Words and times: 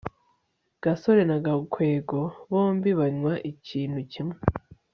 gasore 0.83 1.21
na 1.29 1.37
gakwego 1.45 2.19
bombi 2.49 2.89
banywa 2.99 3.33
ikintu 3.51 3.99
kimwe 4.11 4.37